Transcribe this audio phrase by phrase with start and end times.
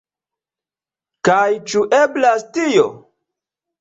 [1.29, 2.89] Kaj ĉu eblas tio?